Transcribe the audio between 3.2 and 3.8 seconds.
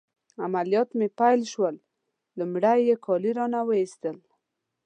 رانه